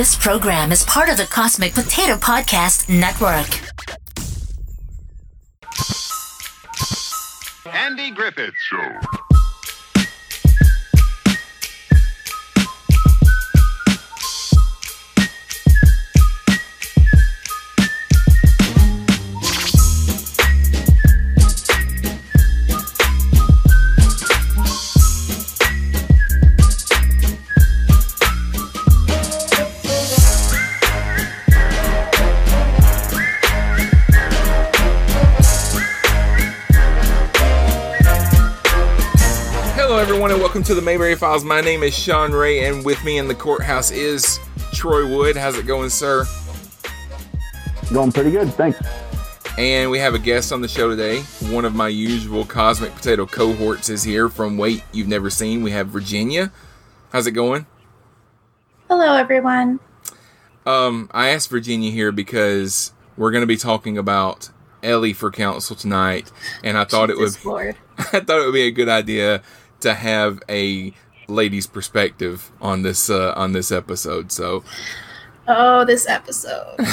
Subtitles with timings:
[0.00, 3.50] This program is part of the Cosmic Potato Podcast Network.
[7.66, 9.19] Andy Griffith Show.
[40.70, 41.42] To the Mayberry Files.
[41.42, 44.38] My name is Sean Ray, and with me in the courthouse is
[44.72, 45.36] Troy Wood.
[45.36, 46.24] How's it going, sir?
[47.92, 48.78] Going pretty good, thanks.
[49.58, 51.22] And we have a guest on the show today.
[51.52, 55.64] One of my usual Cosmic Potato cohorts is here from Wait You've Never Seen.
[55.64, 56.52] We have Virginia.
[57.10, 57.66] How's it going?
[58.86, 59.80] Hello, everyone.
[60.66, 64.50] Um, I asked Virginia here because we're going to be talking about
[64.84, 66.30] Ellie for council tonight,
[66.62, 67.76] and I thought it would Lord.
[67.98, 69.42] I thought it would be a good idea
[69.80, 70.92] to have a
[71.28, 74.32] lady's perspective on this uh, on this episode.
[74.32, 74.64] So,
[75.48, 76.76] Oh, this episode.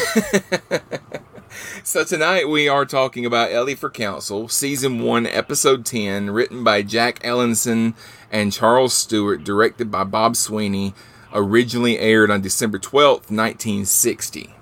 [1.83, 6.81] so tonight we are talking about Ellie for Council, season one, episode ten, written by
[6.81, 7.93] Jack Elinson
[8.31, 10.93] and Charles Stewart, directed by Bob Sweeney,
[11.33, 14.55] originally aired on December twelfth, nineteen sixty.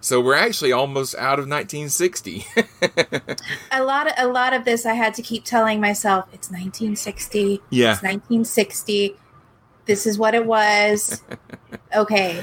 [0.00, 2.46] So we're actually almost out of 1960.
[3.72, 7.60] a lot of a lot of this I had to keep telling myself it's 1960.
[7.70, 7.92] Yeah.
[7.92, 9.16] It's 1960.
[9.86, 11.22] This is what it was.
[11.94, 12.42] Okay.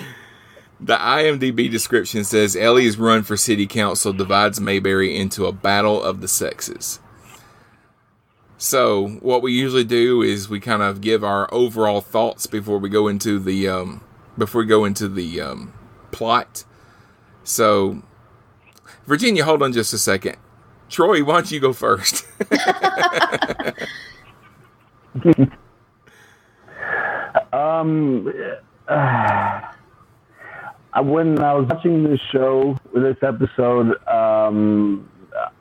[0.79, 6.21] The IMDb description says Ellie's run for city council divides Mayberry into a battle of
[6.21, 6.99] the sexes.
[8.57, 12.89] So, what we usually do is we kind of give our overall thoughts before we
[12.89, 14.03] go into the um,
[14.37, 15.73] before we go into the um,
[16.11, 16.63] plot.
[17.45, 18.01] So,
[19.05, 20.37] Virginia, hold on just a second.
[20.89, 22.25] Troy, why don't you go first?
[27.53, 28.31] Um,
[28.87, 29.61] uh,
[31.01, 35.09] when I was watching this show, this episode, um,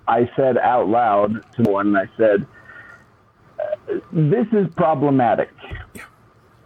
[0.08, 2.46] I said out loud to one, I said,
[3.60, 5.50] uh, "This is problematic,"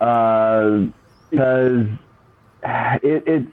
[0.01, 0.87] uh,
[1.31, 1.87] because
[2.63, 3.47] it, it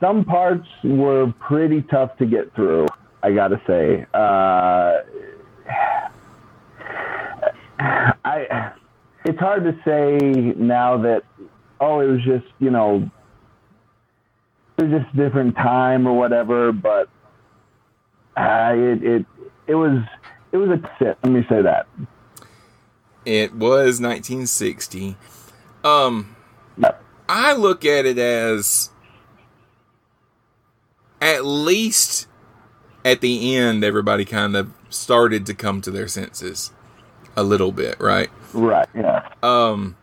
[0.00, 2.86] some parts were pretty tough to get through.
[3.22, 4.06] I gotta say.
[4.14, 4.98] Uh,
[8.24, 8.72] I
[9.24, 10.18] it's hard to say
[10.56, 11.22] now that
[11.80, 13.08] oh it was just you know
[14.78, 17.08] it was just a different time or whatever but
[18.36, 19.26] uh, it it
[19.66, 20.02] it was
[20.52, 21.86] it was a sit let me say that
[23.24, 25.16] It was 1960.
[25.84, 26.34] Um,
[26.78, 27.02] Yep.
[27.28, 28.90] I look at it as
[31.20, 32.26] at least
[33.04, 36.72] at the end, everybody kind of started to come to their senses
[37.36, 38.30] a little bit, right?
[38.52, 39.96] right yeah Um,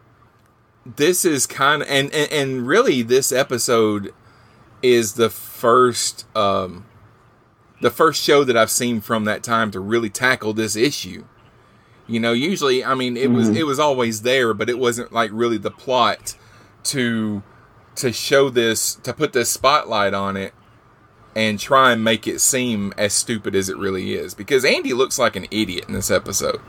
[0.86, 4.14] this is kind of and, and and really this episode
[4.84, 6.86] is the first um
[7.82, 11.26] the first show that I've seen from that time to really tackle this issue.
[12.08, 13.56] You know, usually, I mean, it was Mhm.
[13.58, 16.36] it was always there, but it wasn't like really the plot
[16.86, 17.42] to
[17.96, 20.54] to show this to put this spotlight on it
[21.36, 24.34] and try and make it seem as stupid as it really is.
[24.34, 26.60] Because Andy looks like an idiot in this episode,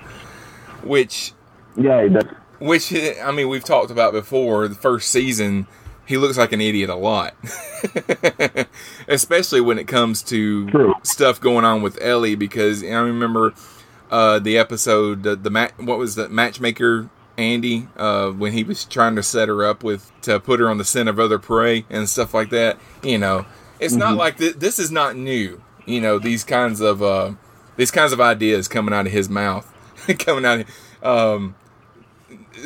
[0.83, 1.33] which
[1.77, 2.25] yeah he does.
[2.59, 4.67] which I mean, we've talked about before.
[4.69, 5.67] The first season,
[6.07, 7.35] he looks like an idiot a lot,
[9.09, 10.95] especially when it comes to True.
[11.03, 12.35] stuff going on with Ellie.
[12.35, 13.55] Because I remember
[14.11, 18.85] uh, the episode, the, the mat, what was the matchmaker Andy uh, when he was
[18.85, 21.85] trying to set her up with to put her on the scent of other prey
[21.91, 22.79] and stuff like that.
[23.03, 23.47] You know,
[23.81, 25.63] it's not like th- this is not new.
[25.85, 27.33] You know, these kinds of uh,
[27.77, 29.73] these kinds of ideas coming out of his mouth,
[30.19, 30.61] coming out.
[30.61, 30.67] Of,
[31.07, 31.55] um,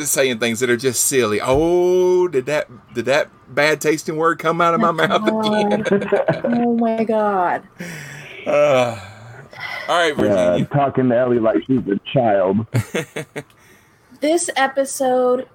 [0.04, 1.40] saying things that are just silly.
[1.42, 5.84] Oh, did that did that bad tasting word come out of my mouth again?
[6.44, 7.64] oh my god.
[8.46, 8.98] Uh,
[9.88, 10.66] all right, Yeah, Virginia.
[10.66, 12.66] talking to Ellie like she's a child.
[14.20, 15.48] This episode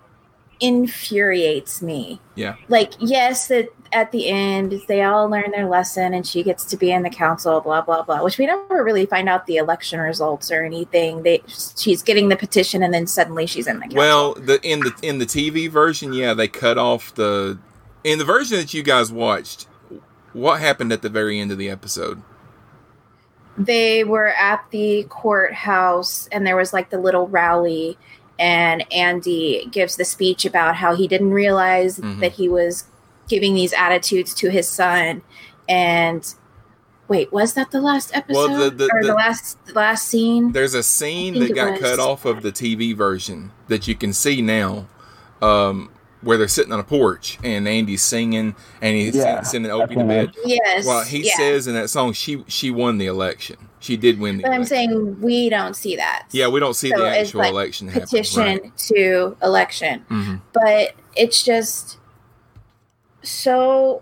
[0.60, 2.20] infuriates me.
[2.36, 2.56] Yeah.
[2.68, 6.78] Like, yes, that at the end they all learn their lesson and she gets to
[6.78, 8.24] be in the council, blah blah blah.
[8.24, 11.24] Which we never really find out the election results or anything.
[11.24, 11.42] They
[11.78, 13.98] she's getting the petition and then suddenly she's in the council.
[13.98, 17.58] Well, the in the in the TV version, yeah, they cut off the
[18.04, 19.68] in the version that you guys watched.
[20.34, 22.22] What happened at the very end of the episode?
[23.58, 27.98] they were at the courthouse and there was like the little rally
[28.38, 32.20] and Andy gives the speech about how he didn't realize Mhm.
[32.20, 32.84] that he was
[33.28, 35.22] giving these attitudes to his son
[35.68, 36.36] and
[37.08, 40.52] wait was that the last episode Well, the- the- or the, the- last last scene
[40.52, 41.82] There's a scene that got was.
[41.82, 44.88] cut off of the TV version that you can see now,
[45.42, 45.90] um,
[46.22, 49.96] where they're sitting on a porch and Andy's singing and he's Yeah, sending that's Opie
[49.96, 50.32] to bed.
[50.46, 51.36] yes Well, he yeah.
[51.38, 53.58] says in that song she she won the election.
[53.80, 56.90] She did win the but i'm saying we don't see that yeah, we don't see
[56.90, 58.02] So the it's actual like election happen.
[58.08, 58.78] petition Right.
[58.78, 60.42] to election Mhm.
[60.54, 62.00] but it's just
[63.26, 64.02] so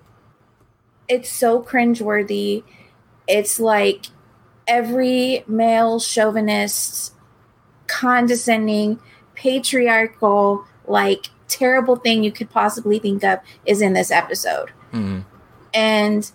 [1.08, 2.64] it's so cringeworthy
[3.28, 4.06] it's like
[4.68, 7.14] every male chauvinist
[7.88, 9.00] condescending
[9.36, 15.24] patriarchal like terrible thing you could possibly think of is in this episode Mhm.
[15.74, 16.32] and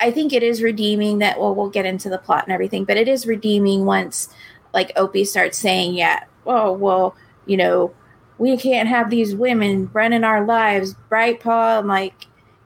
[0.00, 2.96] I think it is redeeming that well we'll get into the plot and everything, but
[2.96, 4.28] it is redeeming once
[4.72, 7.16] like Opie starts saying, Yeah, oh well,
[7.46, 7.92] you know,
[8.38, 11.80] we can't have these women running our lives, right, Paul?
[11.80, 12.14] And like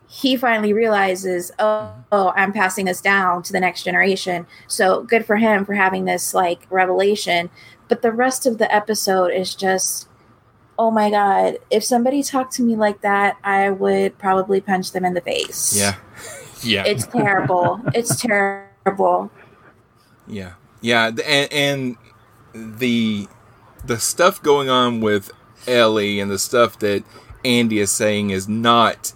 [0.08, 4.46] he finally realizes, oh, oh, I'm passing this down to the next generation.
[4.66, 7.50] So good for him for having this like revelation.
[7.88, 10.08] But the rest of the episode is just
[10.78, 15.04] oh my god, if somebody talked to me like that, I would probably punch them
[15.04, 15.76] in the face.
[15.76, 15.94] Yeah,
[16.62, 17.80] yeah, It's terrible.
[17.94, 19.30] it's terrible.
[20.26, 21.96] yeah, yeah, and, and
[22.78, 23.28] the
[23.84, 25.30] the stuff going on with
[25.66, 27.04] Ellie and the stuff that
[27.44, 29.12] Andy is saying is not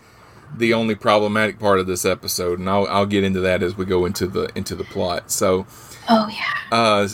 [0.57, 3.85] the only problematic part of this episode, and I'll I'll get into that as we
[3.85, 5.31] go into the into the plot.
[5.31, 5.67] So,
[6.09, 6.77] Oh yeah.
[6.77, 7.09] uh,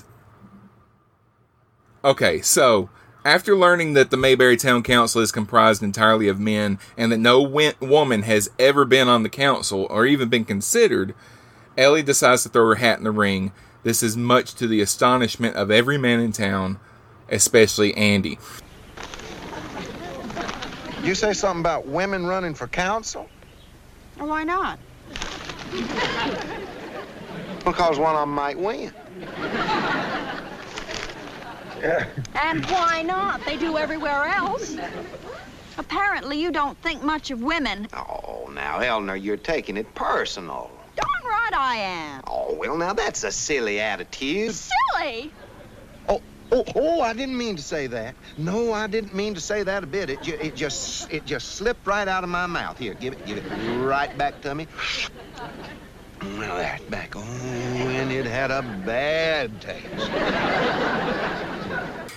[2.05, 2.90] okay, so
[3.25, 7.40] after learning that the Mayberry Town Council is comprised entirely of men and that no
[7.81, 11.14] woman has ever been on the council or even been considered,
[11.79, 13.52] Ellie decides to throw her hat in the ring.
[13.84, 16.79] This is much to the astonishment of every man in town,
[17.29, 18.38] especially Andy.
[21.03, 23.29] You say something about women running for council?
[24.21, 24.79] Or why not?
[27.65, 28.93] Because one of them might win.
[32.37, 33.45] And why not?
[33.45, 34.77] They do everywhere else.
[35.77, 37.89] Apparently, you don't think much of women.
[37.93, 40.71] Oh, now, Eleanor, you're taking it personal.
[40.95, 42.23] Darn right I am.
[42.29, 44.55] Oh, well, now that's a silly attitude.
[44.55, 45.33] Silly.
[46.55, 48.15] Oh, oh, I didn't mean to say that.
[48.37, 50.11] No, I didn't mean to say that a bit.
[50.11, 52.79] It, ju- it just, it just slipped right out of my mouth.
[52.79, 54.67] Here, give it, give it right back to me.
[56.21, 57.17] Now that back.
[57.17, 59.87] Oh, and it had a bad taste.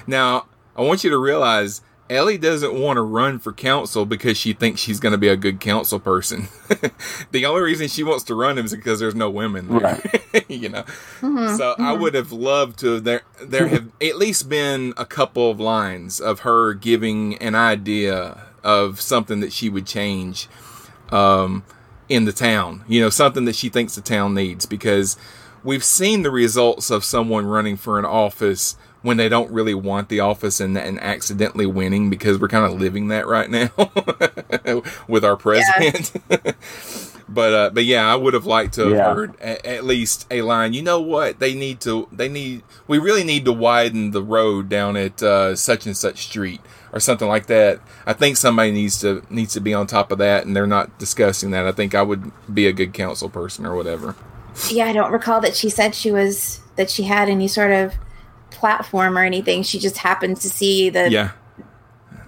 [0.05, 4.53] Now, I want you to realize Ellie doesn't want to run for council because she
[4.53, 6.49] thinks she's going to be a good council person.
[7.31, 10.01] the only reason she wants to run is because there's no women there.
[10.47, 10.85] you know.
[11.19, 15.59] So I would have loved to there there have at least been a couple of
[15.59, 20.47] lines of her giving an idea of something that she would change
[21.09, 21.63] um,
[22.07, 22.83] in the town.
[22.87, 25.17] You know, something that she thinks the town needs because
[25.63, 28.75] we've seen the results of someone running for an office
[29.05, 32.79] when they don't really want the office and, and accidentally winning because we're kind of
[32.79, 33.69] living that right now
[35.07, 36.11] with our president.
[37.29, 39.13] but uh, but yeah, I would have liked to have Yeah.
[39.13, 40.73] heard a, at least a line.
[40.73, 41.39] You know what?
[41.39, 42.07] They need to.
[42.11, 42.63] They need.
[42.87, 46.61] We really need to widen the road down at uh, such and such street
[46.91, 47.79] or something like that.
[48.05, 50.97] I think somebody needs to needs to be on top of that, and they're not
[50.97, 51.67] discussing that.
[51.67, 54.15] I think I would be a good council person or whatever.
[54.69, 57.93] Yeah, I don't recall that she said she was that she had any sort of
[58.55, 59.63] platform or anything.
[59.63, 61.31] She just happened to see the Yeah.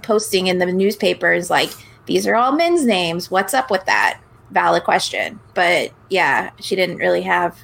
[0.04, 1.72] posting in the newspapers like
[2.06, 3.30] these are all men's names.
[3.32, 4.20] What's up with that?
[4.52, 5.40] Valid question.
[5.54, 7.58] But yeah, she didn't really have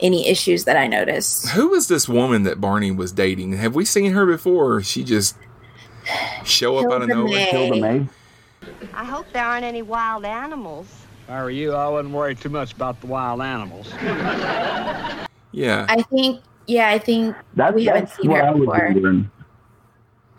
[0.00, 1.50] any issues that I noticed.
[1.50, 3.52] Who was this woman that Barney was dating?
[3.52, 4.74] Have we seen her before?
[4.74, 5.36] Or she just
[6.44, 7.28] show up out of Hilda nowhere.
[7.30, 7.50] May.
[7.50, 8.08] Hilda May.
[8.92, 10.86] I hope there aren't any wild animals.
[11.24, 13.92] If I were you, I wouldn't worry too much about the wild animals.
[15.52, 18.60] Yeah, I think yeah, I think That's, we haven't that's seen what her I was
[18.60, 19.30] before.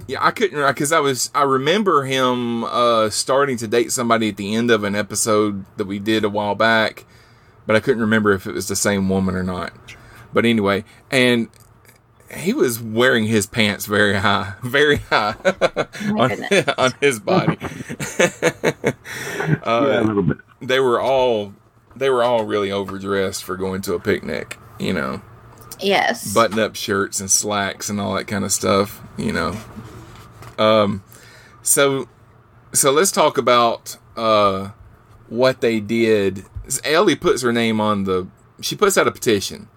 [0.07, 0.23] yeah.
[0.25, 1.29] I couldn't because I was.
[1.35, 5.85] I remember him uh, starting to date somebody at the end of an episode that
[5.85, 7.05] we did a while back,
[7.65, 9.73] but I couldn't remember if it was the same woman or not.
[10.33, 11.47] But anyway, and
[12.35, 15.35] he was wearing his pants very high, very high
[16.17, 16.31] on,
[16.77, 17.57] on his body.
[18.19, 18.91] yeah,
[19.63, 20.37] uh, a little bit.
[20.61, 21.53] they were all
[21.95, 24.57] they were all really overdressed for going to a picnic.
[24.79, 25.21] You know.
[25.79, 26.33] Yes.
[26.33, 29.55] button up shirts and slacks and all that kind of stuff, you know.
[30.57, 31.03] Um
[31.61, 32.07] so
[32.73, 34.69] so let's talk about uh
[35.27, 36.45] what they did.
[36.83, 38.27] Ellie puts her name on the
[38.61, 39.67] she puts out a petition.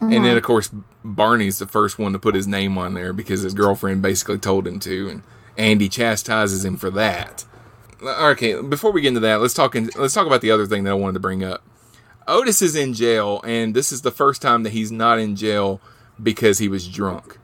[0.00, 0.68] And then of course
[1.04, 4.66] Barney's the first one to put his name on there because his girlfriend basically told
[4.66, 5.22] him to and
[5.56, 7.44] Andy chastises him for that.
[8.02, 8.60] okay.
[8.60, 9.74] Before we get into that, let's talk.
[9.74, 11.62] In, let's talk about the other thing that I wanted to bring up.
[12.28, 15.80] Otis is in jail, and this is the first time that he's not in jail
[16.22, 17.38] because he was drunk.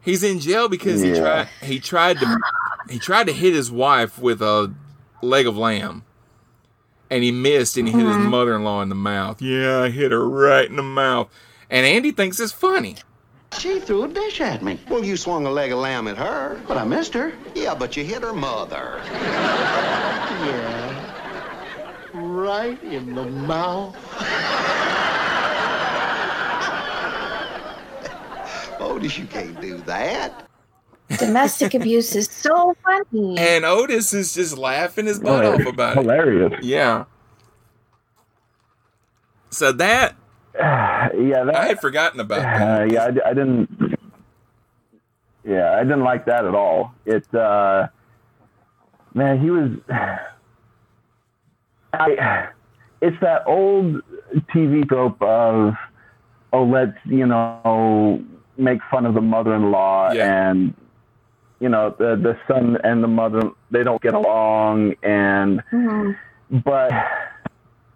[0.00, 1.48] He's in jail because he tried.
[1.62, 2.38] He tried to.
[2.88, 4.72] He tried to hit his wife with a
[5.20, 6.04] leg of lamb,
[7.10, 8.28] and he missed, and he hit his mm-hmm.
[8.28, 9.42] mother-in-law in the mouth.
[9.42, 11.28] Yeah, I hit her right in the mouth,
[11.68, 12.96] and Andy thinks it's funny.
[13.58, 14.78] She threw a dish at me.
[14.88, 16.60] Well, you swung a leg of lamb at her.
[16.68, 17.32] But I missed her.
[17.54, 19.00] Yeah, but you hit her mother.
[20.36, 20.85] Yeah.
[22.46, 23.96] Right in the mouth.
[28.78, 30.48] Otis, you can't do that.
[31.18, 33.36] Domestic abuse is so funny.
[33.36, 36.02] And Otis is just laughing his butt off about it.
[36.02, 36.64] Hilarious.
[36.64, 37.06] Yeah.
[39.50, 40.14] So that
[40.54, 41.56] Yeah, that.
[41.56, 42.82] I had forgotten about that.
[42.82, 43.98] Uh, yeah, I, I didn't.
[45.44, 46.94] Yeah, I didn't like that at all.
[47.06, 47.88] It, uh,
[49.14, 49.70] man, he was.
[52.00, 52.48] I.
[53.02, 54.02] It's that old
[54.54, 55.74] TV trope of,
[56.52, 58.22] oh, let's you know
[58.56, 60.50] make fun of the mother-in-law Yeah.
[60.50, 60.74] and.
[61.58, 65.62] You know the the son and the mother they don't get along and
[66.50, 66.92] but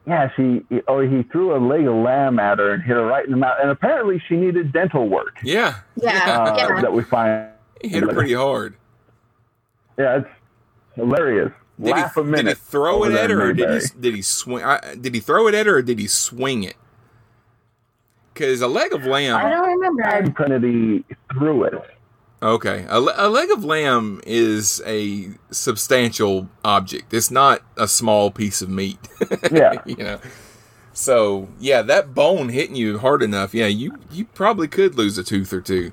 [0.07, 3.23] yeah, she oh he threw a leg of lamb at her and hit her right
[3.23, 5.37] in the mouth, and apparently she needed dental work.
[5.45, 5.80] Yeah.
[5.97, 6.11] Yeah,
[6.42, 6.80] Uh, yeah.
[6.80, 7.50] that we find.
[7.83, 8.76] He hit her pretty hard.
[9.99, 10.28] Yeah, it's
[10.95, 11.52] hilarious.
[11.83, 12.43] Did Laugh he, a minute.
[12.45, 15.21] did he throw it at her or did he did he swing I, did he
[15.21, 16.77] throw it at her or did he swing it?
[18.35, 19.37] Cuz a leg of lamb.
[19.37, 20.03] I lamb don't remember.
[20.03, 21.75] Had Trinity threw it.
[22.43, 22.87] Okay.
[22.89, 27.13] A, a leg of lamb is a substantial object.
[27.13, 28.99] It's not a small piece of meat.
[29.53, 29.81] Yeah.
[29.85, 30.21] you know.
[30.93, 35.25] So, yeah, that bone hitting you hard enough, yeah, you you probably could lose a
[35.25, 35.93] tooth or two.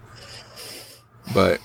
[1.33, 1.59] But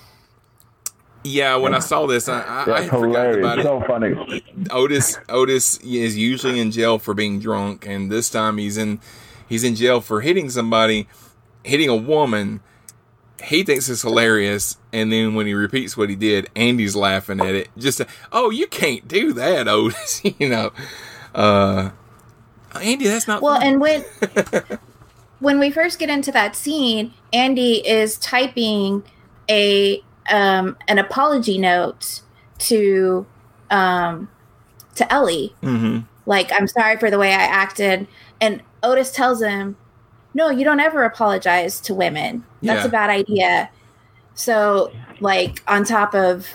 [1.23, 3.63] yeah, when I saw this, I, I, I That's had forgotten about it.
[3.63, 4.43] So funny.
[4.71, 8.99] Otis Otis is usually in jail for being drunk, and this time he's in
[9.47, 11.07] he's in jail for hitting somebody,
[11.63, 12.61] hitting a woman.
[13.43, 17.53] He thinks it's hilarious, and then when he repeats what he did, Andy's laughing at
[17.55, 17.69] it.
[17.77, 18.01] Just
[18.31, 20.21] oh, you can't do that, Otis.
[20.39, 20.71] you know,
[21.35, 21.89] uh,
[22.81, 23.67] Andy, that's not Well, funny.
[23.71, 24.05] and when
[25.39, 29.03] when we first get into that scene, Andy is typing
[29.49, 32.21] a um, an apology note
[32.59, 33.25] to
[33.69, 34.29] um,
[34.95, 38.07] to Ellie, hmm like I'm sorry for the way I acted,
[38.39, 39.75] and Otis tells him,
[40.33, 42.45] "No, you don't ever apologize to women.
[42.61, 42.87] That's Yeah.
[42.87, 43.69] a bad idea."
[44.35, 46.47] So, like on top of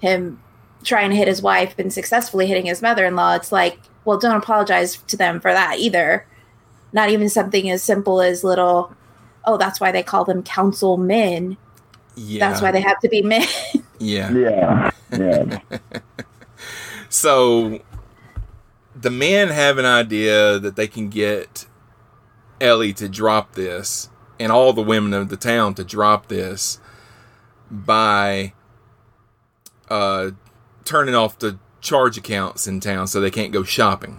[0.00, 0.40] him
[0.82, 4.96] trying to hit his wife and successfully hitting his mother-in-law, it's like, well, don't apologize
[5.06, 6.26] to them for that either.
[6.92, 8.92] Not even something as simple as little,
[9.46, 11.56] oh, that's why they call them council men.
[12.16, 13.46] Yeah, That's why they have to be men.
[13.98, 14.32] yeah.
[14.32, 14.90] Yeah.
[15.12, 15.58] Yeah.
[17.14, 17.80] So
[18.96, 21.66] the men have an idea that they can get
[22.60, 24.08] Ellie to drop this
[24.40, 26.80] and all the women of the town to drop this
[27.70, 28.52] by
[29.88, 30.32] uh,
[30.84, 34.18] turning off the charge accounts in town so they can't go shopping,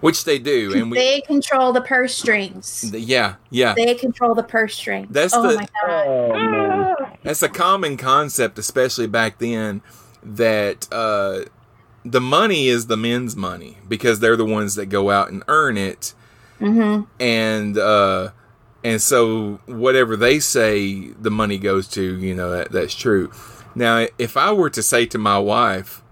[0.00, 0.72] which they do.
[0.74, 2.90] And we, they control the purse strings.
[2.94, 5.08] yeah, yeah, They control the purse strings.
[5.10, 5.90] That's oh the- my god.
[5.90, 7.18] Oh man.
[7.22, 9.82] That's a common concept, especially back then,
[10.22, 11.44] that uh,
[12.04, 15.76] the money is the men's money because they're the ones that go out and earn
[15.76, 16.14] it,
[16.58, 18.30] hmm and uh,
[18.82, 23.30] and so whatever they say the money goes to, you know that that's true.
[23.74, 26.02] Now, if I were to say to my wife,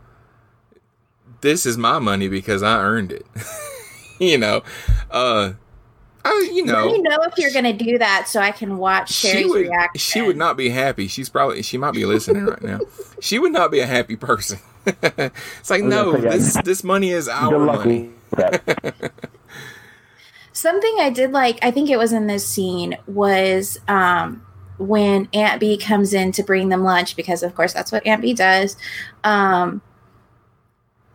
[1.40, 3.26] "This is my money because I earned it,"
[4.26, 4.62] you know,
[5.10, 5.52] uh,
[6.25, 6.87] I you know.
[6.87, 9.68] Let me know if you're going to do that so I can watch she would
[9.68, 9.98] reaction.
[9.98, 11.06] she would not be happy.
[11.06, 12.80] She's probably she might be listening right now.
[13.20, 14.60] She would not be a happy person.
[14.87, 16.37] it's like no, gonna say, yeah.
[16.37, 18.10] this this money is our Good luck money.
[20.52, 24.46] Something I did like, I think it was in this scene, was um,
[24.78, 28.22] when Aunt Bee comes in to bring them lunch because, of course, that's what Aunt
[28.22, 28.76] Bee does.
[29.25, 29.82] Um,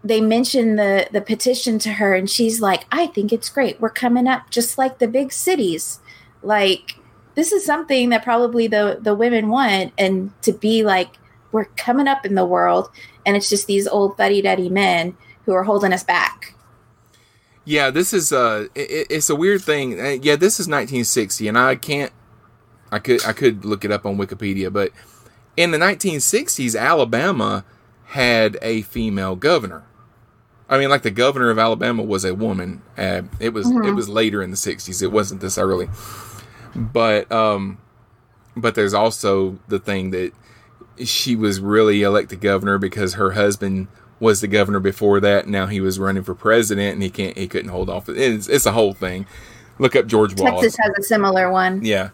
[0.03, 3.79] they mention the the petition to her, and she's like, "I think it's great.
[3.79, 5.99] We're coming up just like the big cities.
[6.41, 6.97] Like
[7.35, 11.17] this is something that probably the the women want, and to be like,
[11.51, 12.89] we're coming up in the world,
[13.25, 16.55] and it's just these old fuddy duddy men who are holding us back."
[17.65, 19.99] Yeah, this is uh, it, it's a weird thing.
[19.99, 22.11] Uh, yeah, this is 1960, and I can't.
[22.91, 24.91] I could I could look it up on Wikipedia, but
[25.55, 27.63] in the 1960s, Alabama
[28.07, 29.83] had a female governor.
[30.73, 32.81] I mean, like the governor of Alabama was a woman.
[32.97, 35.03] Uh, it was it was later in the 60s.
[35.03, 35.87] It wasn't this early.
[36.75, 37.77] But um,
[38.57, 40.31] but there's also the thing that
[41.05, 43.87] she was really elected governor because her husband
[44.19, 45.47] was the governor before that.
[45.47, 48.09] Now he was running for president, and he can't he couldn't hold off.
[48.09, 49.27] It's, it's a whole thing.
[49.77, 50.61] Look up George Wallace.
[50.61, 51.85] Texas has a similar one.
[51.85, 52.09] Yeah.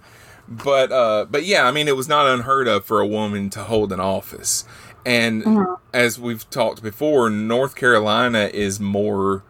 [0.50, 3.64] But uh but yeah, I mean it was not unheard of for a woman to
[3.64, 4.66] hold an office.
[5.06, 5.78] And Mhm.
[5.94, 9.44] as we've talked before, North Carolina is more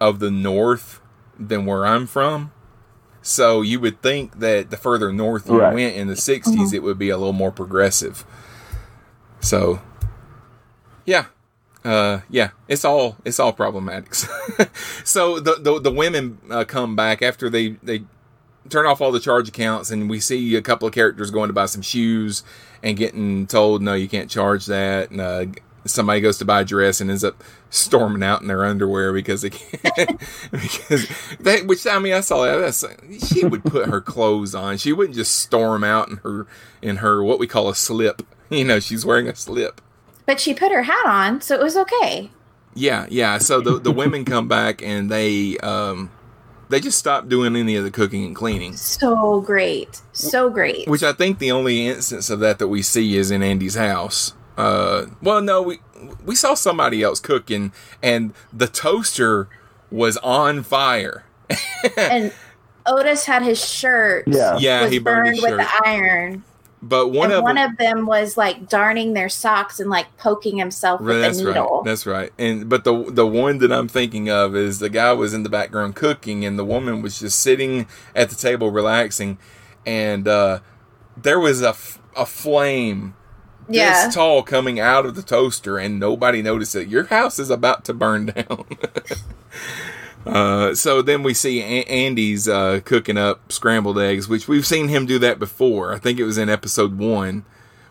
[0.00, 1.00] of the north
[1.38, 2.50] than where I'm from.
[3.22, 5.72] So you would think that the further north you Right.
[5.74, 8.24] went in the 60s it would be a little more progressive.
[9.40, 9.80] So
[11.06, 11.26] yeah.
[11.84, 14.14] Uh, yeah, it's all it's all problematic.
[15.04, 18.04] so the the, the women uh, come back after they they
[18.68, 21.54] turn off all the charge accounts, and we see a couple of characters going to
[21.54, 22.42] buy some shoes
[22.82, 25.10] and getting told no, you can't charge that.
[25.10, 25.46] And uh,
[25.84, 29.42] somebody goes to buy a dress and ends up storming out in their underwear because
[29.42, 30.20] they can't.
[30.50, 31.08] because
[31.40, 32.58] that, which I mean, I saw that.
[32.58, 32.84] That's,
[33.28, 34.78] she would put her clothes on.
[34.78, 36.46] She wouldn't just storm out in her
[36.82, 38.22] in her what we call a slip.
[38.50, 39.80] You know, she's wearing a slip.
[40.26, 42.30] But she put her hat on, so it was okay.
[42.74, 43.38] Yeah, yeah.
[43.38, 46.10] So the the women come back and they um
[46.68, 48.74] they just stopped doing any of the cooking and cleaning.
[48.76, 50.00] So great.
[50.12, 50.88] So great.
[50.88, 54.34] Which I think the only instance of that that we see is in Andy's house.
[54.56, 55.80] Uh, well, no, we
[56.24, 59.48] we saw somebody else cooking, and the toaster
[59.90, 61.24] was on fire.
[61.96, 62.32] and
[62.86, 64.24] Otis had his shirt.
[64.26, 64.58] Yeah.
[64.58, 66.44] Yeah, was he burned burned his with the iron.
[66.86, 70.14] But one and of one them, of them was like darning their socks and like
[70.18, 71.54] poking himself with that's the right.
[71.54, 71.82] needle.
[71.82, 72.30] That's right.
[72.38, 75.48] And but the the one that I'm thinking of is the guy was in the
[75.48, 79.38] background cooking, and the woman was just sitting at the table relaxing,
[79.86, 80.60] and uh,
[81.16, 83.14] there was a f- a flame
[83.68, 84.06] yeah.
[84.06, 86.88] this tall coming out of the toaster and nobody noticed it.
[86.88, 88.66] Your house is about to burn down.
[90.26, 94.88] uh, so then we see a- Andy's uh, cooking up scrambled eggs, which we've seen
[94.88, 95.92] him do that before.
[95.94, 97.44] I think it was in episode one.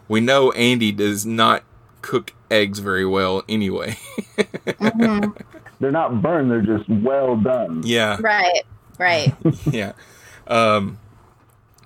[0.07, 1.63] We know Andy does not
[2.01, 3.97] cook eggs very well anyway.
[4.37, 5.35] Mhm.
[5.79, 6.49] They're not burned.
[6.51, 7.81] They're just well done.
[7.83, 8.61] yeah, Right.
[8.97, 9.33] Right.
[9.71, 9.93] yeah.
[10.47, 10.99] Um,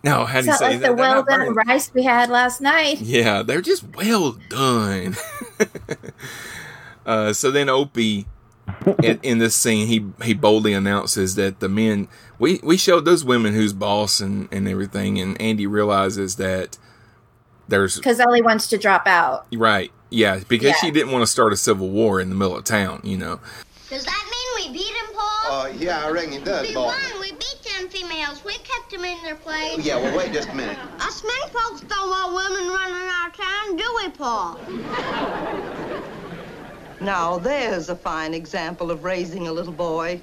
[0.04, 0.88] no, how do you It's not say like that?
[0.88, 1.68] the well done burnt.
[1.68, 3.00] rice we had last night.
[3.02, 5.16] Yeah, they're just well done.
[7.06, 8.26] uh, so then Opie,
[9.04, 12.08] in, in this scene, he he boldly announces that the men
[12.40, 16.78] we we showed those women who's boss and and everything, and Andy realizes that
[17.68, 19.46] there's Because Ellie wants to drop out.
[19.56, 20.76] right, yeah, because Yeah.
[20.82, 23.40] she didn't want to start a civil war in the middle of town, you know.
[23.90, 24.26] Does that
[24.60, 25.52] mean we beat him, Paul?
[25.62, 26.86] Uh, yeah, I reckon it does, we boy.
[26.86, 26.96] won.
[27.22, 28.44] We beat them females.
[28.46, 29.80] We kept them in their place.
[29.80, 30.78] Yeah, well, wait just a minute.
[31.00, 34.60] Us men folks don't want women running our town, do we, Paul?
[37.00, 40.22] Now, there's a fine example of raising a little boy.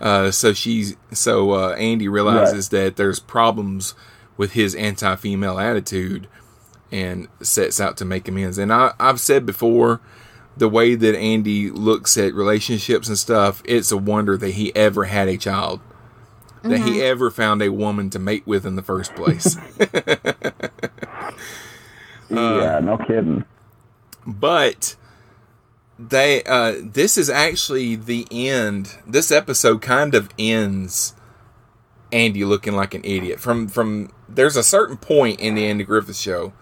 [0.00, 3.94] Uh, so she's so uh, Andy realizes that there's problems
[4.36, 6.28] with his anti-female attitude
[6.92, 8.58] and sets out to make amends.
[8.58, 10.00] And I, I've said before,
[10.56, 15.04] the way that Andy looks at relationships and stuff, it's a wonder that he ever
[15.04, 15.80] had a child,
[16.62, 19.56] that he ever found a woman to mate with in the first place.
[22.30, 23.44] yeah, no kidding.
[24.26, 24.96] but
[25.98, 28.96] they uh this is actually the end.
[29.06, 31.14] This episode kind of ends
[32.12, 33.40] andy looking like an idiot.
[33.40, 36.52] From from there's a certain point in the andy griffith show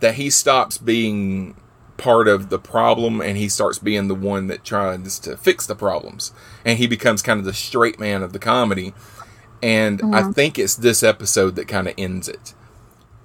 [0.00, 1.56] that he stops being
[1.96, 5.74] part of the problem and he starts being the one that tries to fix the
[5.74, 6.32] problems.
[6.64, 8.94] And he becomes kind of the straight man of the comedy.
[9.60, 12.54] And i think it's this episode that kind of ends it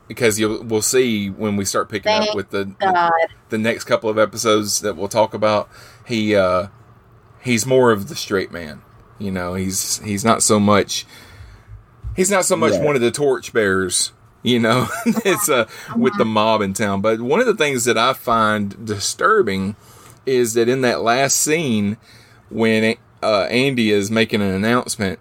[0.08, 3.12] because you'll we'll see when we start picking up with the God.
[3.50, 5.70] the next couple of episodes that we'll talk about,
[6.06, 6.68] he uh
[7.42, 8.82] he's more of the straight man.
[9.20, 11.06] You know, he's he's not so much
[12.16, 12.82] he's not so much Right.
[12.84, 14.12] one of the torchbearers,
[14.44, 17.02] you know, it's uh with the mob in town.
[17.02, 19.76] But one of the things that I find disturbing
[20.26, 21.98] is that in that last scene
[22.50, 25.20] when uh Andy is making an announcement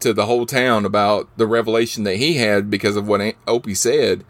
[0.00, 4.24] to the whole town about the revelation that he had because of what Opie said,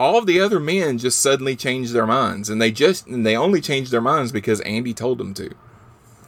[0.00, 3.36] all of the other men just suddenly changed their minds, and they just and they
[3.36, 5.50] only changed their minds because Andy told them to.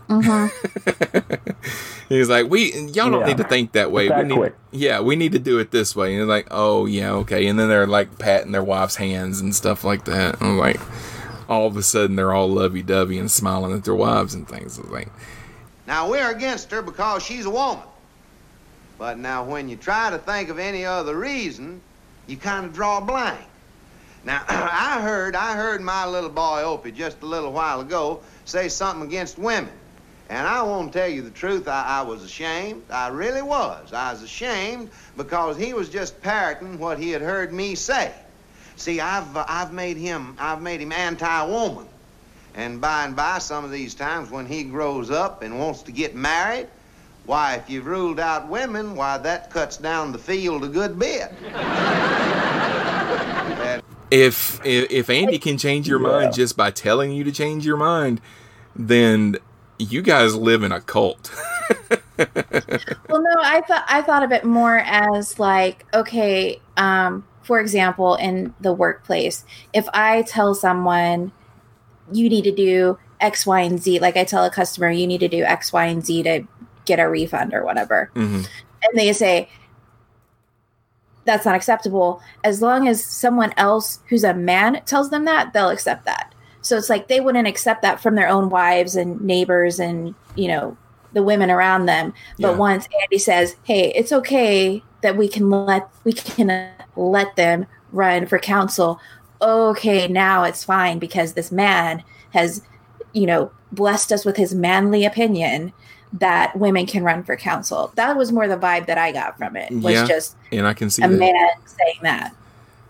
[0.09, 1.35] Mm-hmm.
[2.09, 3.27] He's like, "We y'all don't Yeah.
[3.27, 4.09] need to think that way.
[4.09, 4.55] That we need, quick.
[4.71, 7.59] yeah, we need to do it this way." And they're like, "Oh yeah, okay." And
[7.59, 10.41] then they're like patting their wives' hands and stuff like that.
[10.41, 10.81] And like,
[11.49, 14.79] all of a sudden, they're all lovey-dovey and smiling at their wives and things.
[14.79, 15.09] It's like,
[15.89, 17.83] Now, we're against her because she's a woman.
[18.99, 21.81] But now, when you try to think of any other reason,
[22.27, 23.41] you kind of draw a blank.
[24.25, 28.69] Now, I heard, I heard my little boy Opie just a little while ago say
[28.69, 29.73] something against women.
[30.29, 32.83] And I won't tell you the truth, I, I was ashamed.
[32.91, 33.93] I really was.
[33.93, 38.13] I was ashamed because he was just parroting what he had heard me say.
[38.75, 41.87] See, I've, uh, I've made him, I've made him anti-woman.
[42.55, 45.93] And by and by, some of these times when he grows up and wants to
[45.93, 46.67] get married,
[47.27, 51.33] why, if you've ruled out women, why, that cuts down the field a good bit.
[54.09, 57.77] If, if if Andy can change your mind just by telling you to change your
[57.77, 58.21] mind,
[58.77, 59.37] then
[59.79, 61.35] you guys live in a cult.
[62.17, 68.15] well, no, I thought I thought of it more as like, okay, um, for example,
[68.15, 71.33] in the workplace, if I tell someone
[72.13, 75.21] you need to do X, Y, and Z, like I tell a customer you need
[75.21, 76.47] to do X, Y, and Z to
[76.87, 78.43] get a refund or whatever, Mm-hmm.
[78.83, 79.49] and they say
[81.25, 82.23] that's not acceptable.
[82.45, 86.33] As long as someone else who's a man tells them that, they'll accept that.
[86.63, 90.49] So it's like they wouldn't accept that from their own wives and neighbors and you
[90.49, 90.77] know
[91.13, 92.13] the women around them.
[92.39, 92.57] But Yeah.
[92.59, 98.27] once Andy says, "Hey, it's okay that we can let we can let them run
[98.27, 99.01] for council,"
[99.41, 102.63] okay, now it's fine because this man has,
[103.13, 105.73] you know, blessed us with his manly opinion
[106.21, 107.93] that women can run for council.
[107.97, 109.71] That was more the vibe that I got from it.
[109.73, 111.17] Was Yeah, just and I can see a that.
[111.17, 111.35] man
[111.67, 112.35] saying that.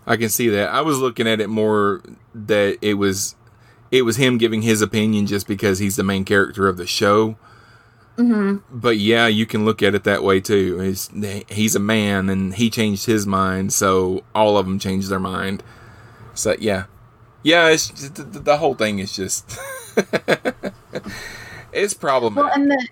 [0.05, 0.69] I can see that.
[0.69, 2.01] I was looking at it more
[2.33, 3.35] that it was
[3.91, 7.37] it was him giving his opinion just because he's the main character of the show.
[8.17, 10.79] hmm But yeah, you can look at it that way too.
[10.79, 11.09] He's,
[11.49, 15.63] he's a man and he changed his mind, so all of them changed their mind.
[16.33, 16.85] So yeah,
[17.43, 19.57] yeah, it's just, the, the whole thing is just
[21.71, 21.93] it's
[22.35, 22.55] Well, problematic.
[22.55, 22.87] and the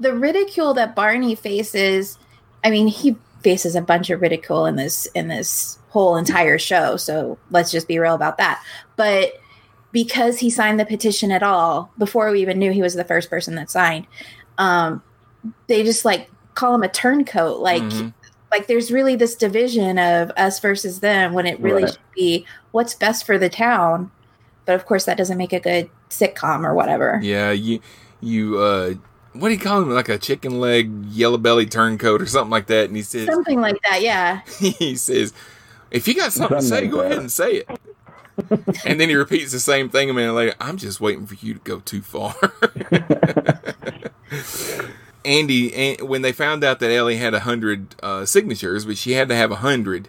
[0.00, 2.18] the ridicule that Barney faces,
[2.64, 6.96] I mean, he faces a bunch of ridicule in this in this whole entire show.
[6.96, 8.62] So let's just be real about that.
[8.96, 9.32] But
[9.92, 13.30] because he signed the petition at all before we even knew he was the first
[13.30, 14.06] person that signed,
[14.58, 15.02] um,
[15.66, 17.60] they just like call him a turncoat.
[17.60, 18.12] Like Mhm.
[18.50, 21.92] like there's really this division of us versus them when it really Right.
[21.92, 24.10] should be what's best for the town.
[24.66, 27.20] But of course, that doesn't make a good sitcom or whatever.
[27.22, 27.80] Yeah, you
[28.20, 28.94] you uh
[29.38, 29.90] what do you call him?
[29.90, 32.86] Like a chicken leg yellow belly turncoat or something like that.
[32.86, 34.42] And he says Something like that, yeah.
[34.58, 35.32] he says,
[35.90, 37.68] If you got something to say, Something go like ahead and say it.
[38.84, 40.54] and then he repeats the same thing a minute later.
[40.60, 42.34] I'm just waiting for you to go too far.
[45.24, 49.28] Andy, when they found out that Ellie had a hundred uh, signatures, but she had
[49.28, 50.08] to have a hundred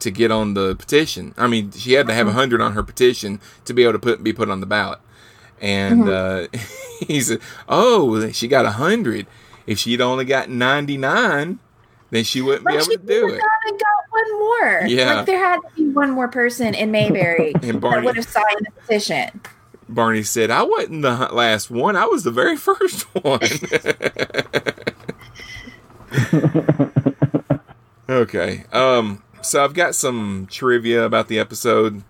[0.00, 1.34] to get on the petition.
[1.36, 3.98] I mean, she had to have a hundred on her petition to be able to
[3.98, 5.00] put be put on the ballot.
[5.60, 6.46] And uh,
[7.00, 9.26] he said, "Oh, she got a hundred.
[9.66, 11.58] If she'd only got ninety nine,
[12.10, 14.82] then she wouldn't be able to do it." and got one more.
[14.86, 15.14] Yeah.
[15.14, 18.26] Like there had to be one more person in Mayberry And that Barney- would have
[18.26, 19.40] signed the petition.
[19.88, 21.96] Barney said, "I wasn't the last one.
[21.96, 23.40] I was the very first one."
[28.08, 28.64] okay.
[28.72, 29.22] Um.
[29.42, 32.02] So I've got some trivia about the episode.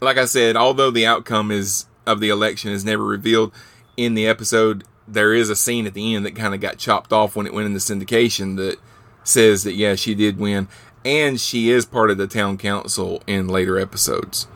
[0.00, 3.52] Like I said, although the outcome is of the election is never revealed
[3.96, 7.12] in the episode, there is a scene at the end that kind of got chopped
[7.12, 8.78] off when it went into syndication that
[9.24, 10.68] says that yeah, she did win,
[11.04, 14.46] and she is part of the town council in later episodes.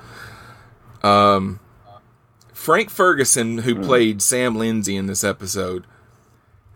[1.03, 1.61] Um.
[2.53, 5.87] Frank Ferguson, who played Sam Lindsay in this episode,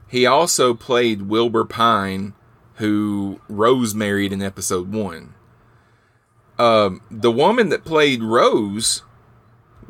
[0.06, 2.34] he also played Wilbur Pine,
[2.74, 5.34] who Rose married in episode one.
[6.60, 9.02] Um, the woman that played Rose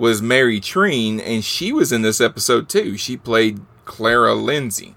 [0.00, 2.96] was Mary Treen, and she was in this episode too.
[2.96, 4.94] She played Clara Lindsay.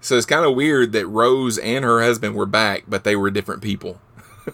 [0.00, 3.30] So it's kind of weird that Rose and her husband were back, but they were
[3.30, 4.00] different people.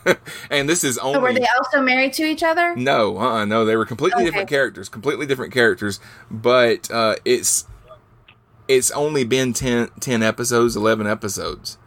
[0.51, 2.75] and this is only So were they also married to each other?
[2.75, 4.31] no, uh, uh no, they were completely Okay.
[4.31, 6.01] different characters, completely different characters.
[6.31, 7.67] But uh, it's
[8.67, 11.79] it's only been 10, 10 episodes, eleven episodes,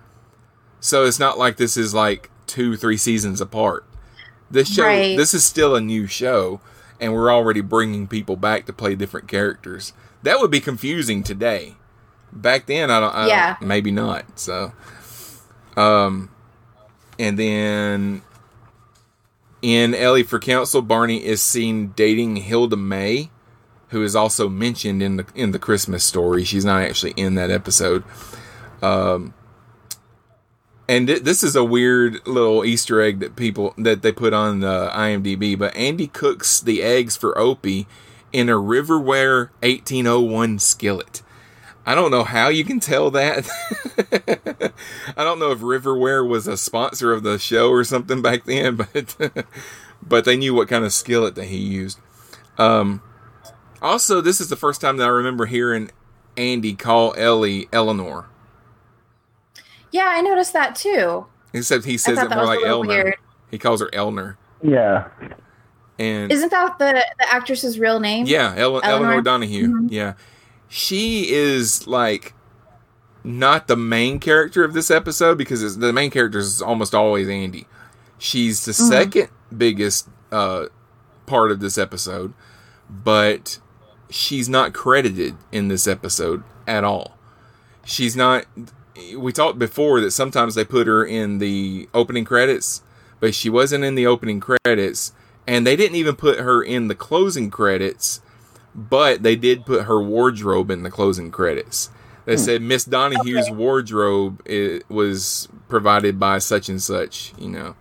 [0.80, 3.84] so it's not like this is like two, three seasons apart.
[4.50, 5.18] This show, Right.
[5.18, 6.62] this is still a new show,
[7.00, 9.94] and we're already bringing people back to play different characters.
[10.24, 11.76] That would be confusing today.
[12.32, 13.16] Back then, I don't.
[13.16, 13.56] I Yeah.
[13.60, 14.40] don't, maybe not.
[14.40, 14.74] So,
[15.78, 16.30] um,
[17.18, 18.22] and then
[19.62, 23.30] in Ellie for Council, Barney is seen dating Hilda May,
[23.90, 26.44] who is also mentioned in the in the Christmas story.
[26.44, 28.04] She's not actually in that episode.
[28.82, 29.34] Um,
[30.90, 34.62] and th- this is a weird little Easter egg that people that they put on
[34.62, 35.58] the IMDb.
[35.58, 37.88] But Andy cooks the eggs for Opie
[38.34, 41.22] in a Revere Ware 1801 skillet.
[41.86, 43.48] I don't know how you can tell that.
[45.16, 48.46] I don't know if Revere Ware was a sponsor of the show or something back
[48.46, 49.16] then, but
[50.02, 52.00] but they knew what kind of skillet that he used.
[52.58, 53.04] Um,
[53.80, 55.92] also, this is the first time that I remember hearing
[56.36, 58.28] Andy call Ellie Eleanor.
[59.92, 61.26] Yeah, I noticed that too.
[61.54, 62.88] Except he says it more like little Elner.
[63.04, 63.16] weird.
[63.52, 64.38] He calls her Elner.
[64.62, 65.08] Yeah.
[65.98, 68.26] And Isn't that the the actress's real name?
[68.26, 69.22] yeah, Ele- Elinor, Elinor?
[69.22, 69.68] Donahue.
[69.68, 69.88] Mhm.
[69.92, 70.14] Yeah,
[70.68, 72.34] she is like
[73.24, 77.28] not the main character of this episode because it's, the main character is almost always
[77.28, 77.68] Andy.
[78.18, 78.88] She's the Mhm.
[78.90, 80.66] second biggest uh,
[81.26, 82.34] part of this episode,
[82.90, 83.60] but
[84.10, 87.18] she's not credited in this episode at all.
[87.84, 88.46] She's not.
[89.18, 92.82] We talked before that sometimes they put her in the opening credits,
[93.20, 95.14] but she wasn't in the opening credits,
[95.48, 98.22] and they didn't even put her in the closing credits.
[98.76, 101.90] But they did put her wardrobe in the closing credits.
[102.26, 102.42] They Hmm.
[102.42, 107.34] said Miss Donahue's wardrobe i was provided by such and such.
[107.38, 107.76] You know.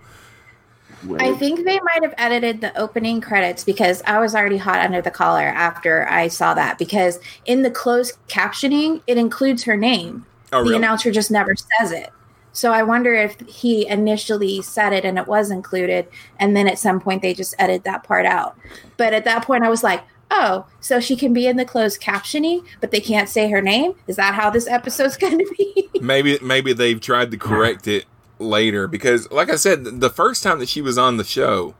[1.20, 5.00] I think they might have edited the opening credits because I was already hot under
[5.00, 6.76] the collar after I saw that.
[6.78, 10.26] Because in the closed captioning, it includes her name.
[10.52, 12.11] Oh, the announcer just never says it.
[12.52, 16.08] So I wonder if he initially said it and it was included,
[16.40, 18.56] and then at some point they just edited that part out.
[18.96, 22.00] But at that point, I was like, oh, so she can be in the closed
[22.00, 23.94] captioning, but they can't say her name?
[24.06, 25.88] Is that how this episode's going to be?
[26.00, 28.06] maybe maybe they've tried to correct it
[28.38, 31.74] later because like i said the first time that she was on the show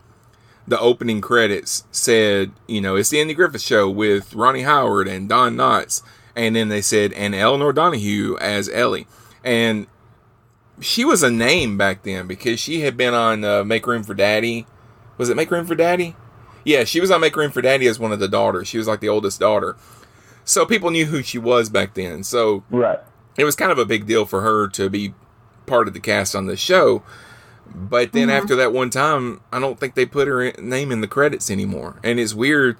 [0.66, 5.28] the opening credits said you know it's the andy griffith show with ronnie howard and
[5.28, 6.02] don knotts
[6.38, 9.07] and then they said and elinor donahue as ellie.
[9.44, 9.87] And
[10.81, 14.14] she was a name back then because she had been on uh, make room for
[14.14, 14.66] daddy.
[15.16, 16.14] Was it make room for daddy?
[16.64, 18.68] Yeah she was on make room for daddy as one of the daughters.
[18.68, 19.77] She was like the oldest daughter.
[20.44, 22.22] So people knew who she was back then.
[22.22, 23.01] So right.
[23.37, 25.14] it was kind of a big deal for her to be
[25.66, 27.03] part of the cast on the show.
[27.74, 28.33] But then Mhm.
[28.33, 31.51] after that one time, I don't think they put her in, name in the credits
[31.51, 31.96] anymore.
[32.03, 32.79] And it's weird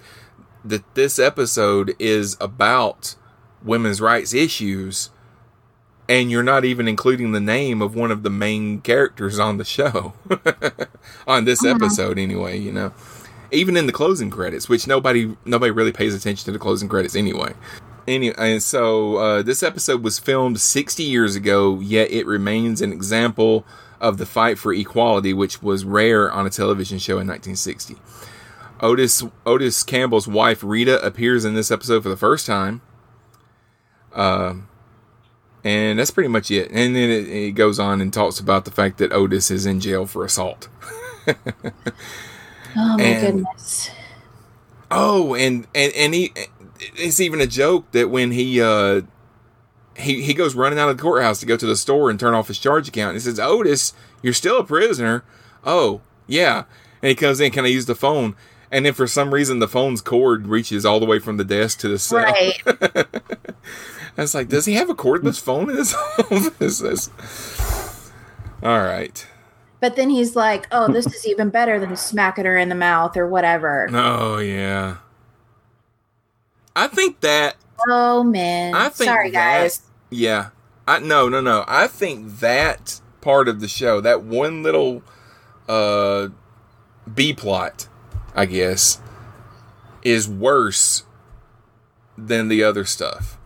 [0.65, 3.13] that this episode is about
[3.63, 5.09] women's rights issues
[6.07, 9.63] and you're not even including the name of one of the main characters on the
[9.63, 10.13] show.
[11.27, 11.75] on this Mhm.
[11.75, 12.91] episode anyway, you know.
[13.51, 17.15] Even in the closing credits, which nobody nobody really pays attention to the closing credits
[17.15, 17.53] anyway.
[18.07, 22.91] Anyway, and so uh, this episode was filmed 60 years ago, yet it remains an
[22.91, 23.63] example
[24.01, 27.97] of the fight for equality, which was rare on a television show in 1960.
[28.81, 32.81] Otis Otis Campbell's wife Rita appears in this episode for the first time,
[34.13, 34.67] um,
[35.63, 36.69] and that's pretty much it.
[36.71, 39.79] And then it, it goes on and talks about the fact that Otis is in
[39.79, 40.67] jail for assault.
[42.75, 43.89] Oh my And- goodness.
[44.91, 46.31] Oh, and and and he
[46.95, 49.01] it's even a joke that when he uh
[49.95, 52.33] he he goes running out of the courthouse to go to the store and turn
[52.33, 53.13] off his charge account.
[53.15, 55.23] He says, "Otis, you're still a prisoner."
[55.65, 56.63] Oh, yeah.
[57.01, 58.35] And he comes in, "Can I use the phone?"
[58.71, 61.79] And then for some reason the phone's cord reaches all the way from the desk
[61.79, 62.23] to the cell.
[62.23, 62.61] Right.
[64.17, 68.11] I was like, "Does he have a cordless phone in his office?" That's-
[68.61, 69.25] all right.
[69.81, 73.15] But then he's like, oh, this is even better than smacking her in the mouth
[73.15, 73.87] or whatever.
[73.93, 74.97] Oh yeah.
[76.75, 77.55] I think that
[77.87, 78.73] Oh, man.
[78.75, 79.81] I think Sorry, that- guys.
[80.09, 80.49] Yeah.
[80.85, 81.63] I no no no.
[81.67, 85.01] I think that part of the show, that one little
[85.69, 86.27] uh
[87.13, 87.87] B plot,
[88.35, 88.99] I guess,
[90.03, 91.03] is worse
[92.17, 93.37] than the other stuff.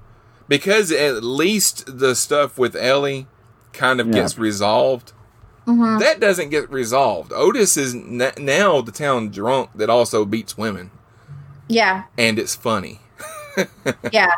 [0.57, 3.25] Because at least the stuff with Ellie
[3.71, 4.13] kind of Yeah.
[4.13, 5.11] gets resolved.
[5.65, 5.99] Mhm.
[5.99, 7.31] That doesn't get resolved.
[7.33, 10.91] Otis is n- now the town drunk that also beats women,
[11.67, 12.03] Yeah.
[12.17, 12.99] and it's funny.
[14.11, 14.29] Yeah.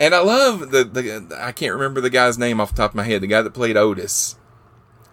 [0.00, 2.94] And I love the, the I can't remember the guy's name off the top of
[2.96, 3.20] my head.
[3.22, 4.36] The guy that played Otis.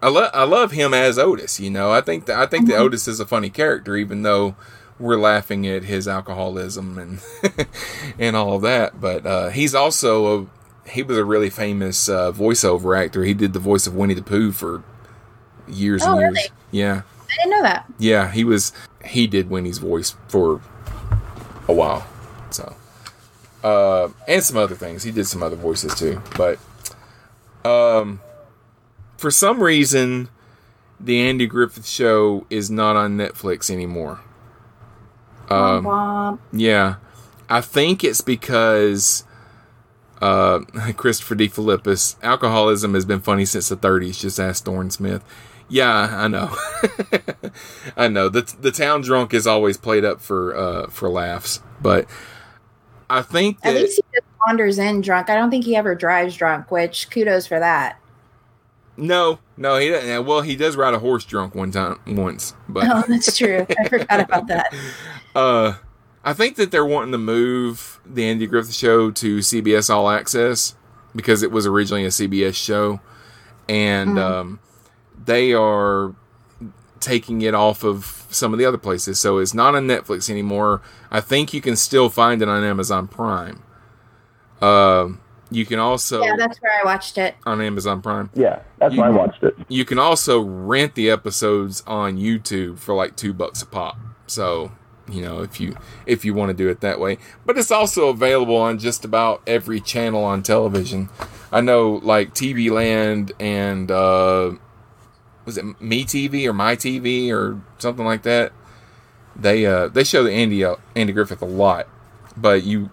[0.02, 1.58] I love I love him as Otis.
[1.60, 4.56] You know, I think that I think that Otis is a funny character, even though
[4.98, 7.20] we're laughing at his alcoholism and
[8.18, 9.00] and all of that.
[9.00, 10.46] But uh, he's also a
[10.90, 13.24] he was a really famous uh, voiceover actor.
[13.24, 14.82] He did the voice of Winnie the Pooh for
[15.68, 16.34] years Oh, and years.
[16.34, 16.48] really?
[16.70, 17.86] Yeah, I didn't know that.
[17.98, 18.30] yeah.
[18.30, 18.72] He was
[19.04, 20.60] he did Winnie's voice for
[21.68, 22.06] a while.
[22.50, 22.74] So
[23.64, 25.02] uh, and some other things.
[25.02, 26.22] He did some other voices too.
[26.36, 26.58] But
[27.64, 28.20] um,
[29.16, 30.28] for some reason,
[31.00, 34.20] the Andy Griffith Show is not on Netflix anymore.
[35.50, 36.38] Um, Womp womp.
[36.52, 36.96] yeah,
[37.48, 39.24] I think it's because
[40.22, 40.58] uh,
[40.96, 41.48] Christopher D.
[41.48, 44.20] Philippus, alcoholism has been funny since the 30s.
[44.20, 45.24] Just ask Thorne Smith.
[45.68, 46.54] Yeah, I know.
[47.96, 48.28] I know.
[48.28, 52.06] The the town drunk is always played up for uh, for laughs, but
[53.08, 55.30] I think At that least he just wanders in drunk.
[55.30, 57.98] I don't think he ever drives drunk, which kudos for that.
[58.96, 60.26] No, no, he doesn't.
[60.26, 63.66] Well, he does ride a horse drunk one time once, but oh, that's true.
[63.78, 64.74] I forgot about that.
[65.34, 65.74] Uh,
[66.22, 70.76] I think that they're wanting to move the Andy Griffith Show to CBS All Access
[71.16, 73.00] because it was originally a CBS show,
[73.68, 74.20] and Mhm.
[74.22, 74.58] um,
[75.24, 76.14] they are
[77.00, 79.18] taking it off of some of the other places.
[79.18, 80.80] So it's not on Netflix anymore.
[81.10, 83.60] I think you can still find it on Amazon Prime.
[84.62, 85.08] Uh,
[85.54, 87.34] you can also yeah, that's where I watched it.
[87.46, 88.30] on Amazon Prime.
[88.34, 89.54] Yeah, that's You- why I watched it.
[89.68, 93.96] You can also rent the episodes on YouTube for like two bucks a pop.
[94.26, 94.72] So
[95.10, 98.08] you know if you if you want to do it that way, but it's also
[98.08, 101.08] available on just about every channel on television.
[101.52, 104.52] I know like TV Land and uh,
[105.44, 108.52] was it Me TV or My TV or something like that.
[109.36, 111.86] They uh, they show the Andy uh, Andy Griffith a lot,
[112.36, 112.90] but you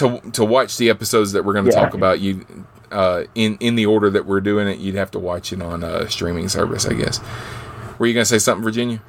[0.00, 1.80] to to watch the episodes that we're going to Yeah.
[1.84, 2.44] talk about you
[2.92, 5.82] uh, in in the order that we're doing it, you'd have to watch it on
[5.84, 7.20] a streaming service, I guess.
[7.98, 9.00] Were you going to say something, Virginia?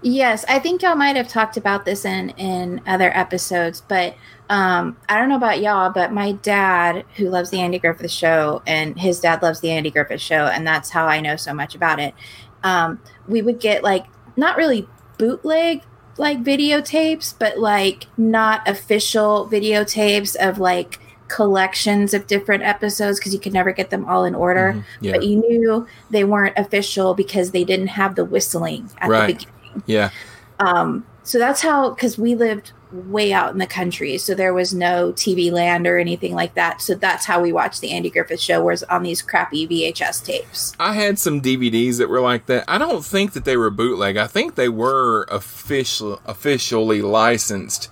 [0.00, 4.14] Yes, I think y'all might have talked about this in in other episodes, but
[4.48, 8.62] um, I don't know about y'all, but my dad, who loves the Andy Griffith Show,
[8.66, 11.74] and his dad loves the Andy Griffith Show, and that's how I know so much
[11.74, 12.14] about it.
[12.62, 15.82] Um, we would get like not really bootleg
[16.18, 23.40] like videotapes, but like not official videotapes of like collections of different episodes because you
[23.40, 24.74] could never get them all in order.
[24.74, 25.12] Mhm, yeah.
[25.12, 29.82] But you knew they weren't official because they didn't have the whistling at the beginning.
[29.86, 30.10] Yeah.
[30.58, 34.72] Um, so that's how, because we lived way out in the country, so there was
[34.72, 36.80] no TV land or anything like that.
[36.80, 40.74] So that's how we watched the Andy Griffith Show, was on these crappy VHS tapes.
[40.80, 42.64] I had some DVDs that were like that.
[42.66, 44.16] I don't think that they were bootleg.
[44.16, 47.90] I think they were official, officially licensed,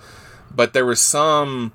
[0.49, 1.73] but there was some.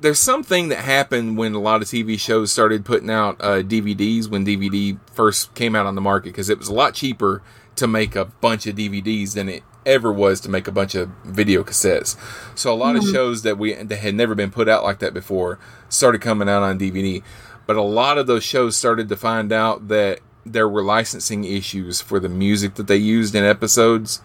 [0.00, 4.28] There's something that happened when a lot of TV shows started putting out uh, DVDs
[4.28, 7.42] when DVD first came out on the market because it was a lot cheaper
[7.78, 11.08] to make a bunch of DVDs than it ever was to make a bunch of
[11.24, 12.16] video cassettes.
[12.54, 13.12] So a lot of Mhm.
[13.12, 16.62] shows that we that had never been put out like that before started coming out
[16.62, 17.22] on DVD.
[17.66, 22.00] But a lot of those shows started to find out that there were licensing issues
[22.00, 24.20] for the music that they used in episodes.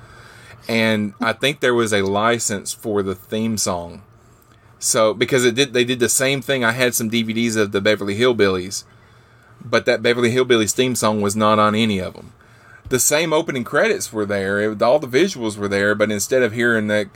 [0.68, 4.02] And I think there was a license for the theme song.
[4.80, 6.64] So because it did they did the same thing.
[6.64, 8.84] I had some DVDs of the Beverly Hillbillies,
[9.64, 12.34] but that Beverly Hillbillies theme song was not on any of them.
[12.90, 14.60] The same opening credits were there.
[14.60, 17.08] It, all the visuals were there, but instead of hearing that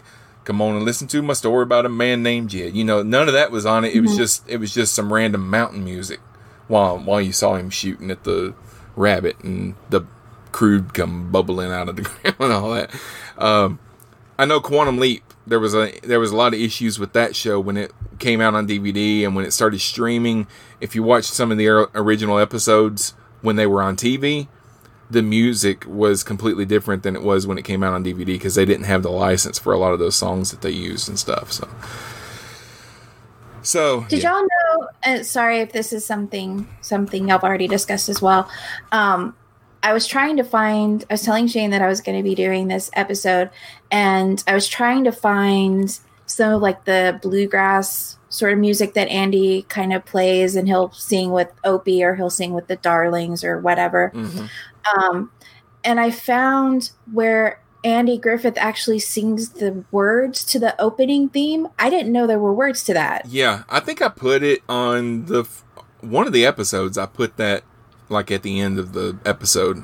[0.44, 3.28] come on and listen to my story about a man named Jed, you know, none
[3.28, 3.94] of that was on it.
[3.94, 4.18] It was Mhm.
[4.18, 6.20] just it was just some random mountain music
[6.68, 8.54] while while you saw him shooting at the
[8.96, 10.02] rabbit and the
[10.54, 12.90] crude come bubbling out of the ground and all that.
[13.38, 13.80] Um,
[14.40, 15.24] I know Quantum Leap.
[15.46, 18.42] There was a there was a lot of issues with that show when it came
[18.42, 20.48] out on DVD and when it started streaming.
[20.82, 24.48] If you watched some of the original episodes when they were on TV,
[25.10, 28.56] the music was completely different than it was when it came out on DVD because
[28.56, 31.18] they didn't have the license for a lot of those songs that they used and
[31.18, 31.52] stuff.
[31.52, 31.68] So,
[33.62, 34.34] so Did yeah.
[34.34, 34.88] y'all know?
[35.04, 38.50] Uh, sorry if this is something something y'all already discussed as well.
[38.92, 39.36] Um,
[39.84, 41.06] I was trying to find.
[41.10, 43.50] I was telling Shane that I was going to be doing this episode,
[43.92, 49.08] and I was trying to find some of like the bluegrass sort of music that
[49.08, 53.44] Andy kind of plays, and he'll sing with Opie or he'll sing with the Darlings
[53.44, 54.12] or whatever.
[54.14, 54.50] Mhm.
[54.96, 55.32] Um,
[55.84, 61.68] and I found where Andy Griffith actually sings the words to the opening theme.
[61.80, 63.26] I didn't know there were words to that.
[63.28, 65.64] Yeah, I think I put it on the f-
[66.02, 66.98] one of the episodes.
[66.98, 67.64] I put that
[68.10, 69.84] like at the end of the episode.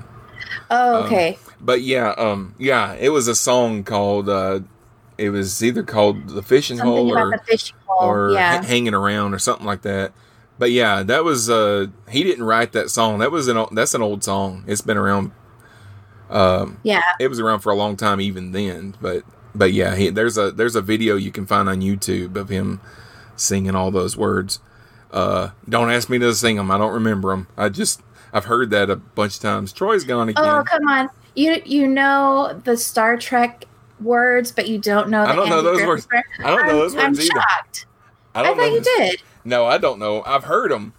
[0.70, 1.38] Oh, Um, okay.
[1.62, 4.28] but yeah, um, yeah, it was a song called.
[4.30, 4.62] Uh,
[5.18, 8.58] it was either called the fishing Something hole or the fishing hole, or yeah.
[8.58, 10.12] Ha- hanging around or something like that.
[10.60, 11.50] But yeah, that was.
[11.50, 13.20] Uh, he didn't write that song.
[13.20, 13.66] That was an.
[13.72, 14.64] That's an old song.
[14.68, 15.32] It's been around.
[16.30, 17.02] Um, Yeah.
[17.20, 18.96] it was around for a long time even then.
[19.02, 22.50] But but yeah, he, there's a there's a video you can find on YouTube of
[22.50, 22.82] him
[23.36, 24.60] singing all those words.
[25.12, 26.72] Uh, don't ask me to sing them.
[26.72, 27.48] I don't remember them.
[27.58, 29.72] I just I've heard that a bunch of times.
[29.74, 30.44] Troy's gone again.
[30.44, 31.10] Oh, come on.
[31.36, 33.66] You you know the Star Trek
[34.00, 35.24] words, but you don't know.
[35.26, 36.08] The I don't know those words.
[36.12, 36.24] word?
[36.40, 37.22] I don't know I'm- those words I'm either.
[37.42, 37.86] shocked.
[38.36, 39.22] I I thought know you did.
[39.46, 40.24] No, I don't know.
[40.26, 40.94] I've heard them,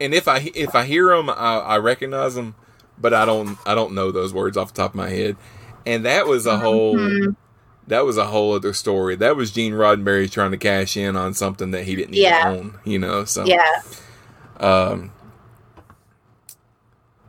[0.00, 2.54] and if I if I hear them, I, I recognize them,
[2.98, 5.36] but I don't I don't know those words off the top of my head.
[5.84, 7.36] And that was a whole Mhm.
[7.88, 9.16] that was a whole other story.
[9.16, 12.48] That was Gene Roddenberry trying to cash in on something that he didn't even Yeah.
[12.48, 12.78] own.
[12.84, 13.80] You know, so Yeah.
[14.60, 15.10] Um,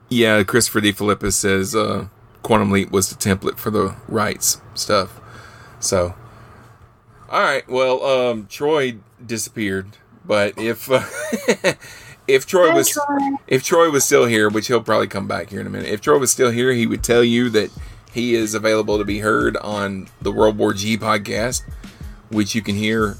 [0.09, 0.91] yeah, Christopher D.
[0.91, 2.07] Philippus says uh,
[2.43, 5.19] Quantum Leap was the template for the rights stuff.
[5.79, 6.13] So,
[7.29, 7.67] all right.
[7.67, 11.03] Well, um, Troy disappeared, but if uh,
[12.27, 13.17] if Troy Hi, was Troy.
[13.47, 15.89] if Troy was still here, which he'll probably come back here in a minute.
[15.89, 17.69] If Troy was still here, he would tell you that
[18.11, 21.63] he is available to be heard on the World War G podcast,
[22.29, 23.17] which you can hear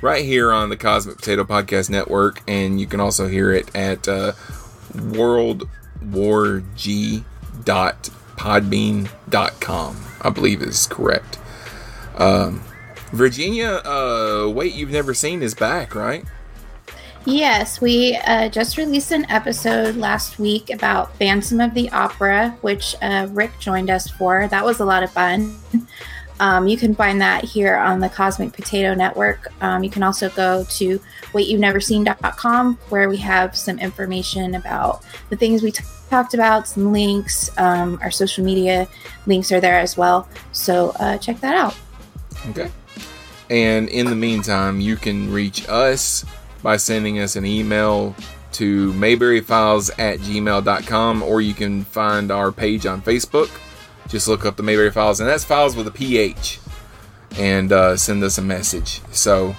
[0.00, 4.08] right here on the Cosmic Potato Podcast Network, and you can also hear it at
[4.08, 4.32] uh,
[5.14, 5.68] World
[6.02, 7.24] War G
[7.64, 9.96] dot podbean.com.
[10.20, 11.38] I believe is correct.
[12.16, 12.62] Um,
[13.12, 16.24] Virginia, uh, Wait You've Never Seen is back, right?
[17.24, 22.96] Yes, we uh, just released an episode last week about Phantom of the Opera, which
[23.00, 24.48] uh, Rick joined us for.
[24.48, 25.56] That was a lot of fun.
[26.40, 29.52] Um, you can find that here on the Cosmic Potato Network.
[29.62, 30.98] Um, you can also go to
[31.32, 37.56] waityou'veneverseen.com where we have some information about the things we t- talked about, some links.
[37.58, 38.88] Um, our social media
[39.26, 40.28] links are there as well.
[40.50, 41.76] So uh, check that out.
[42.48, 42.72] Okay.
[43.48, 46.24] And in the meantime, you can reach us
[46.62, 48.14] by sending us an email
[48.52, 53.50] to mayberryfiles at gmail.com or you can find our page on Facebook.
[54.08, 56.58] Just look up the Mayberry Files, and that's files with a PH,
[57.38, 59.00] and uh, send us a message.
[59.10, 59.56] So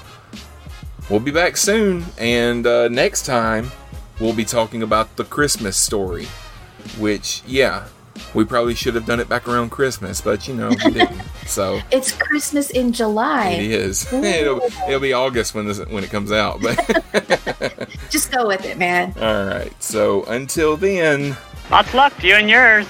[1.10, 3.72] we'll be back soon, and uh, next time
[4.20, 6.28] we'll be talking about the Christmas story,
[7.00, 7.88] which, yeah,
[8.34, 11.22] we probably should have done it back around Christmas, but you know, we didn't.
[11.46, 13.50] So It's Christmas in July.
[13.50, 14.12] it is.
[14.14, 16.62] it'll, it'll be August when this when it comes out.
[16.62, 16.78] But
[18.10, 19.14] Just go with it, man.
[19.20, 19.72] all right.
[19.84, 21.36] So until then,
[21.70, 22.88] Lots of luck to you and yours.